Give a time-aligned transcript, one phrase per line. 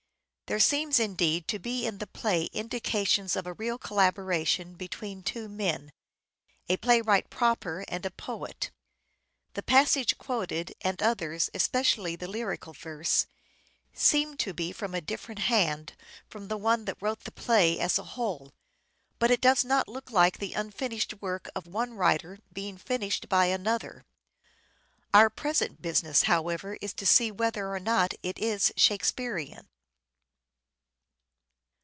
[0.47, 5.47] There seems, indeed, to be in the play indications of a real collaboration between two
[5.47, 5.93] men,
[6.67, 8.69] a playwright proper, and a poet.
[9.53, 13.27] The passage quoted, and others, especially the lyrical verse,
[13.93, 15.95] seem to be from a different hand
[16.27, 18.51] from the one that wrote the play as a whole;
[19.19, 23.45] but it does not look like the unfinished work of one writer being finished by
[23.45, 24.03] another.
[25.13, 29.69] Our present business, however, is to see whether or not it is Shakespearean.